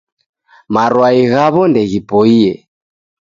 Marwai 0.73 1.19
ghawo 1.31 1.61
ndeghipoiye 1.67 2.51